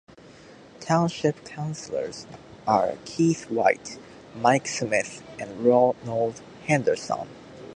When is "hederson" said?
6.67-7.27